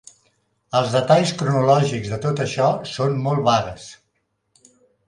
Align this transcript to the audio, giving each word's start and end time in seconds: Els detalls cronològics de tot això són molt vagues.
Els 0.79 0.95
detalls 0.95 1.33
cronològics 1.41 2.09
de 2.15 2.19
tot 2.27 2.43
això 2.47 2.73
són 2.97 3.17
molt 3.29 3.47
vagues. 3.53 3.89